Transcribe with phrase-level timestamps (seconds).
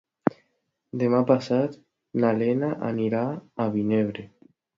[1.03, 1.75] Demà passat
[2.25, 4.27] na Lena anirà a Vinebre.